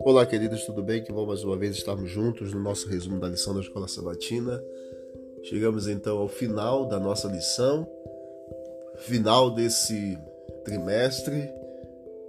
Olá, 0.00 0.24
queridos, 0.24 0.64
tudo 0.64 0.82
bem? 0.82 1.04
Que 1.04 1.12
bom 1.12 1.26
mais 1.26 1.44
uma 1.44 1.56
vez 1.56 1.76
estarmos 1.76 2.10
juntos 2.10 2.54
no 2.54 2.60
nosso 2.60 2.88
resumo 2.88 3.20
da 3.20 3.28
lição 3.28 3.52
da 3.54 3.60
Escola 3.60 3.86
Sabatina. 3.86 4.64
Chegamos 5.42 5.86
então 5.86 6.18
ao 6.18 6.28
final 6.28 6.86
da 6.86 6.98
nossa 6.98 7.28
lição, 7.28 7.86
final 8.96 9.54
desse 9.54 10.18
trimestre, 10.64 11.50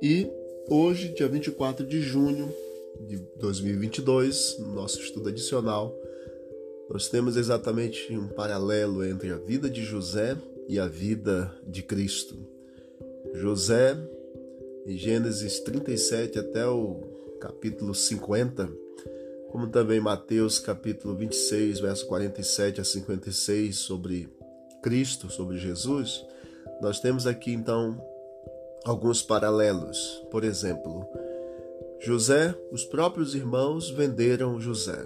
e 0.02 0.30
hoje, 0.70 1.10
dia 1.10 1.30
24 1.30 1.86
de 1.86 2.02
junho 2.02 2.54
de 3.08 3.18
2022, 3.38 4.58
no 4.60 4.74
nosso 4.74 5.00
estudo 5.00 5.30
adicional, 5.30 5.96
nós 6.90 7.08
temos 7.08 7.38
exatamente 7.38 8.12
um 8.18 8.28
paralelo 8.28 9.06
entre 9.06 9.32
a 9.32 9.38
vida 9.38 9.70
de 9.70 9.84
José 9.84 10.36
e 10.68 10.80
a 10.80 10.88
vida 10.88 11.54
de 11.66 11.82
Cristo. 11.84 12.59
José, 13.34 13.98
em 14.86 14.98
Gênesis 14.98 15.60
37 15.60 16.40
até 16.40 16.68
o 16.68 17.02
capítulo 17.40 17.94
50, 17.94 18.70
como 19.52 19.68
também 19.68 20.00
Mateus 20.00 20.60
capítulo 20.60 21.16
26, 21.16 21.80
verso 21.80 22.08
47 22.08 22.82
a 22.82 22.84
56 22.84 23.78
sobre 23.78 24.30
Cristo, 24.82 25.30
sobre 25.30 25.58
Jesus, 25.58 26.26
nós 26.82 27.00
temos 27.00 27.28
aqui 27.28 27.52
então 27.52 28.02
alguns 28.86 29.22
paralelos. 29.22 30.24
Por 30.32 30.44
exemplo, 30.44 31.08
José, 32.00 32.56
os 32.72 32.86
próprios 32.86 33.36
irmãos 33.36 33.90
venderam 33.90 34.60
José. 34.60 35.06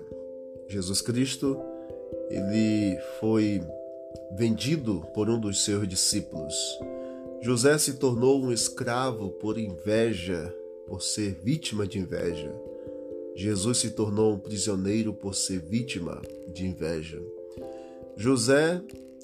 Jesus 0.68 1.02
Cristo, 1.02 1.60
ele 2.30 2.98
foi 3.20 3.62
vendido 4.36 5.06
por 5.14 5.30
um 5.30 5.40
dos 5.40 5.64
seus 5.64 5.88
discípulos. 5.88 6.54
José 7.44 7.78
se 7.78 7.96
tornou 7.96 8.42
um 8.42 8.54
escravo 8.54 9.32
por 9.32 9.58
inveja 9.58 10.56
por 10.88 11.02
ser 11.02 11.34
vítima 11.44 11.86
de 11.86 12.00
inveja. 12.00 12.50
Jesus 13.36 13.80
se 13.80 13.90
tornou 13.90 14.36
um 14.36 14.40
prisioneiro 14.40 15.14
por 15.14 15.36
ser 15.36 15.60
vítima 15.60 16.22
de 16.54 16.66
inveja. 16.66 17.22
José, 18.16 18.82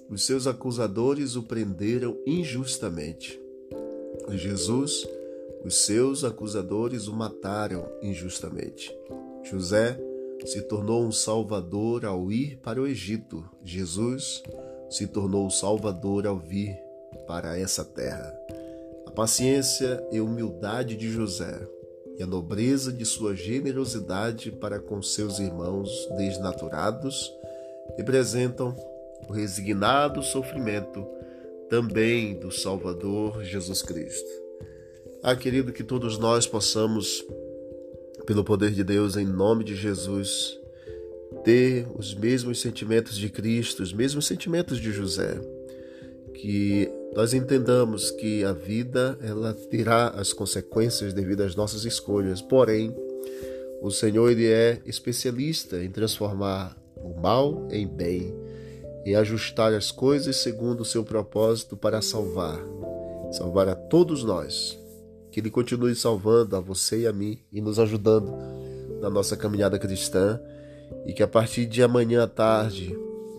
os 0.09 0.25
seus 0.25 0.47
acusadores 0.47 1.37
o 1.37 1.43
prenderam 1.43 2.17
injustamente. 2.27 3.39
Jesus, 4.31 5.07
os 5.63 5.85
seus 5.85 6.25
acusadores 6.25 7.07
o 7.07 7.13
mataram 7.13 7.87
injustamente. 8.01 8.93
José 9.49 9.97
se 10.45 10.61
tornou 10.63 11.05
um 11.05 11.11
salvador 11.13 12.03
ao 12.03 12.29
ir 12.29 12.57
para 12.57 12.81
o 12.81 12.85
Egito. 12.85 13.49
Jesus 13.63 14.43
se 14.89 15.07
tornou 15.07 15.47
o 15.47 15.51
salvador 15.51 16.27
ao 16.27 16.37
vir 16.37 16.88
para 17.29 17.59
essa 17.59 17.85
terra. 17.85 18.35
A 19.05 19.11
paciência 19.11 20.03
e 20.11 20.19
humildade 20.19 20.95
de 20.95 21.11
José 21.11 21.61
e 22.17 22.23
a 22.23 22.25
nobreza 22.25 22.91
de 22.91 23.05
sua 23.05 23.35
generosidade 23.35 24.51
para 24.51 24.79
com 24.79 24.99
seus 24.99 25.37
irmãos 25.37 25.91
desnaturados 26.17 27.31
representam 27.95 28.75
o 29.29 29.31
resignado 29.31 30.23
sofrimento 30.23 31.05
também 31.69 32.33
do 32.33 32.51
Salvador 32.51 33.43
Jesus 33.43 33.83
Cristo. 33.83 34.29
Ah, 35.21 35.35
querido, 35.35 35.71
que 35.71 35.83
todos 35.83 36.17
nós 36.17 36.47
possamos, 36.47 37.23
pelo 38.25 38.43
poder 38.43 38.71
de 38.71 38.83
Deus, 38.83 39.15
em 39.15 39.25
nome 39.25 39.63
de 39.63 39.75
Jesus, 39.75 40.59
ter 41.43 41.85
os 41.95 42.15
mesmos 42.15 42.59
sentimentos 42.59 43.15
de 43.15 43.29
Cristo, 43.29 43.83
os 43.83 43.93
mesmos 43.93 44.25
sentimentos 44.25 44.79
de 44.79 44.91
José 44.91 45.39
que 46.39 46.89
nós 47.15 47.33
entendamos 47.33 48.11
que 48.11 48.43
a 48.43 48.53
vida 48.53 49.17
ela 49.21 49.53
terá 49.53 50.09
as 50.09 50.31
consequências 50.31 51.13
devido 51.13 51.41
às 51.41 51.55
nossas 51.55 51.83
escolhas. 51.83 52.41
Porém, 52.41 52.95
o 53.81 53.89
Senhor 53.89 54.29
ele 54.29 54.47
é 54.47 54.79
especialista 54.85 55.83
em 55.83 55.89
transformar 55.89 56.77
o 56.95 57.19
mal 57.19 57.67
em 57.71 57.87
bem 57.87 58.33
e 59.05 59.15
ajustar 59.15 59.73
as 59.73 59.89
coisas 59.91 60.35
segundo 60.37 60.81
o 60.81 60.85
seu 60.85 61.03
propósito 61.03 61.75
para 61.75 62.01
salvar, 62.01 62.59
salvar 63.31 63.67
a 63.67 63.75
todos 63.75 64.23
nós. 64.23 64.77
Que 65.31 65.39
ele 65.39 65.49
continue 65.49 65.95
salvando 65.95 66.55
a 66.55 66.59
você 66.59 67.01
e 67.01 67.07
a 67.07 67.13
mim 67.13 67.39
e 67.51 67.61
nos 67.61 67.79
ajudando 67.79 68.31
na 68.99 69.09
nossa 69.09 69.35
caminhada 69.35 69.79
cristã 69.79 70.39
e 71.05 71.13
que 71.13 71.23
a 71.23 71.27
partir 71.27 71.65
de 71.65 71.81
amanhã 71.81 72.23
à 72.23 72.27
tarde, 72.27 72.95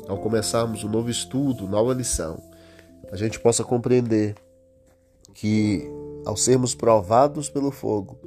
ao 0.08 0.18
começarmos 0.18 0.82
um 0.82 0.88
novo 0.88 1.10
estudo, 1.10 1.68
nova 1.68 1.92
lição, 1.92 2.49
a 3.10 3.16
gente 3.16 3.40
possa 3.40 3.64
compreender 3.64 4.34
que, 5.34 5.88
ao 6.24 6.36
sermos 6.36 6.74
provados 6.74 7.48
pelo 7.48 7.70
fogo, 7.70 8.18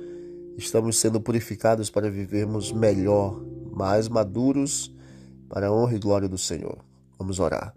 estamos 0.57 0.97
sendo 0.99 1.21
purificados 1.21 1.89
para 1.89 2.09
vivermos 2.09 2.71
melhor, 2.71 3.41
mais 3.71 4.07
maduros, 4.07 4.94
para 5.49 5.67
a 5.67 5.73
honra 5.73 5.95
e 5.95 5.99
glória 5.99 6.27
do 6.27 6.38
Senhor. 6.38 6.77
Vamos 7.17 7.39
orar. 7.39 7.73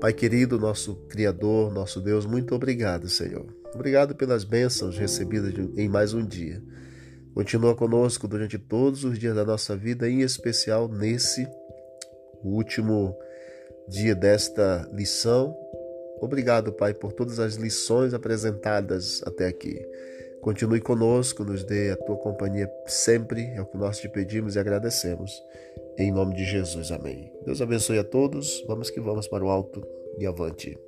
Pai 0.00 0.12
querido, 0.12 0.58
nosso 0.58 0.96
Criador, 1.08 1.72
nosso 1.72 2.00
Deus, 2.00 2.26
muito 2.26 2.54
obrigado, 2.54 3.08
Senhor. 3.08 3.46
Obrigado 3.74 4.14
pelas 4.14 4.42
bênçãos 4.42 4.98
recebidas 4.98 5.54
em 5.76 5.88
mais 5.88 6.12
um 6.12 6.26
dia. 6.26 6.62
Continua 7.34 7.74
conosco 7.74 8.26
durante 8.26 8.58
todos 8.58 9.04
os 9.04 9.18
dias 9.18 9.34
da 9.34 9.44
nossa 9.44 9.76
vida, 9.76 10.10
em 10.10 10.20
especial 10.20 10.88
nesse 10.88 11.48
último 12.42 13.16
dia 13.88 14.14
desta 14.14 14.88
lição 14.92 15.61
Obrigado, 16.22 16.72
Pai, 16.72 16.94
por 16.94 17.12
todas 17.12 17.40
as 17.40 17.56
lições 17.56 18.14
apresentadas 18.14 19.20
até 19.26 19.48
aqui. 19.48 19.84
Continue 20.40 20.80
conosco, 20.80 21.42
nos 21.42 21.64
dê 21.64 21.90
a 21.90 21.96
tua 21.96 22.16
companhia 22.16 22.70
sempre, 22.86 23.42
é 23.56 23.60
o 23.60 23.66
que 23.66 23.76
nós 23.76 23.98
te 23.98 24.08
pedimos 24.08 24.54
e 24.54 24.58
agradecemos. 24.60 25.42
Em 25.98 26.12
nome 26.12 26.36
de 26.36 26.44
Jesus, 26.44 26.92
amém. 26.92 27.32
Deus 27.44 27.60
abençoe 27.60 27.98
a 27.98 28.04
todos. 28.04 28.64
Vamos 28.68 28.88
que 28.88 29.00
vamos 29.00 29.26
para 29.26 29.44
o 29.44 29.50
alto 29.50 29.84
e 30.16 30.24
avante. 30.24 30.78